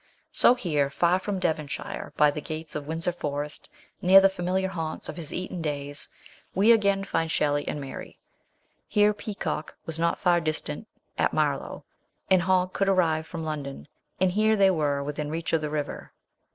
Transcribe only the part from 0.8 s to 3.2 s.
far from Devonshire, by the gates of Windsor